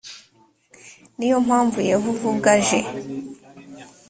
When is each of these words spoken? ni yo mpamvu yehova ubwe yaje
ni 1.17 1.27
yo 1.31 1.37
mpamvu 1.47 1.77
yehova 1.91 2.23
ubwe 2.31 2.47
yaje 2.57 2.79